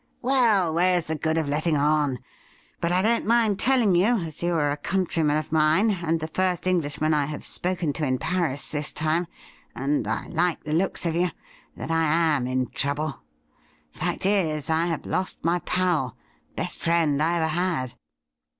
[0.23, 2.17] 'Well, where's the good of letting on?
[2.79, 6.27] But I don't mind telling you, as you are a countryman of mine, and the
[6.27, 9.27] first Englishman I have spoken to in Paris this time—
[9.75, 11.29] and I like the looks of you—
[11.77, 13.21] ^that I am in trouble.
[13.93, 16.17] Fact is, I have lost my pal—
[16.57, 17.93] best friend I ever had.'